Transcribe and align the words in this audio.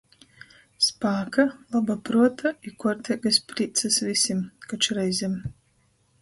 Spāka, 0.85 1.43
loba 1.75 1.95
pruota 2.09 2.53
i 2.69 2.73
kuorteigys 2.85 3.39
prīcys 3.53 4.01
vysim, 4.09 4.43
koč 4.73 4.91
reizem!!! 5.01 5.39